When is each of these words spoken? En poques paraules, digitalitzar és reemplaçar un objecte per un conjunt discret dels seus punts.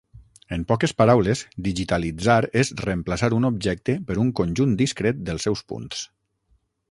En 0.55 0.61
poques 0.69 0.93
paraules, 1.01 1.41
digitalitzar 1.67 2.37
és 2.63 2.71
reemplaçar 2.87 3.31
un 3.39 3.45
objecte 3.51 3.97
per 4.09 4.19
un 4.23 4.33
conjunt 4.41 4.75
discret 4.83 5.21
dels 5.29 5.49
seus 5.49 5.63
punts. 5.73 6.05